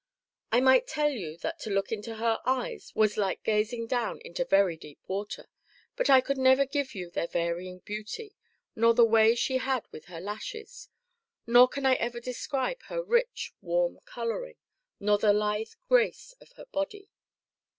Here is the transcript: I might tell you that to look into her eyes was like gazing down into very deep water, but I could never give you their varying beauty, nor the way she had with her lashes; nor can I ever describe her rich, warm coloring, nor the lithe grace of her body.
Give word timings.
I 0.51 0.61
might 0.61 0.87
tell 0.87 1.11
you 1.11 1.37
that 1.43 1.59
to 1.59 1.69
look 1.69 1.91
into 1.91 2.15
her 2.15 2.39
eyes 2.43 2.91
was 2.95 3.17
like 3.17 3.43
gazing 3.43 3.85
down 3.85 4.19
into 4.25 4.43
very 4.43 4.75
deep 4.75 4.97
water, 5.05 5.47
but 5.95 6.09
I 6.09 6.21
could 6.21 6.39
never 6.39 6.65
give 6.65 6.95
you 6.95 7.11
their 7.11 7.27
varying 7.27 7.77
beauty, 7.85 8.35
nor 8.75 8.95
the 8.95 9.05
way 9.05 9.35
she 9.35 9.57
had 9.59 9.85
with 9.91 10.05
her 10.05 10.19
lashes; 10.19 10.89
nor 11.45 11.67
can 11.67 11.85
I 11.85 11.93
ever 11.93 12.19
describe 12.19 12.81
her 12.85 13.03
rich, 13.03 13.53
warm 13.61 13.99
coloring, 14.05 14.55
nor 14.99 15.19
the 15.19 15.33
lithe 15.33 15.73
grace 15.87 16.33
of 16.41 16.53
her 16.53 16.65
body. 16.65 17.11